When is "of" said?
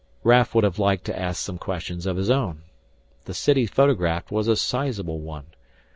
2.07-2.17